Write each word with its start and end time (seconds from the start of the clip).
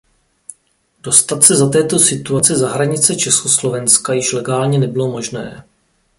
Dostat 1.03 1.43
se 1.43 1.55
za 1.55 1.69
této 1.69 1.99
situace 1.99 2.57
za 2.57 2.69
hranice 2.69 3.15
Československa 3.15 4.13
již 4.13 4.33
legálně 4.33 4.79
nebylo 4.79 5.11
možné. 5.11 5.63